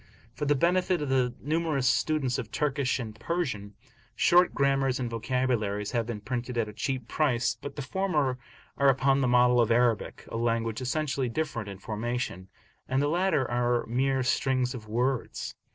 [0.33, 3.75] For the benefit of the numerous students of Turkish and Persian,
[4.15, 8.39] short grammars and vocabularies have been printed at a cheap price, but the former
[8.79, 12.47] are upon the model of Arabic, a language essentially different in formation,
[12.89, 15.53] and the latter are mere strings of words.